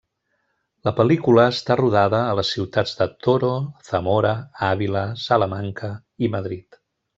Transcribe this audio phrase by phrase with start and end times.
[0.87, 3.53] La pel·lícula està rodada a les ciutats de Toro,
[3.91, 4.33] Zamora,
[4.73, 5.93] Àvila, Salamanca
[6.29, 6.83] i Madrid.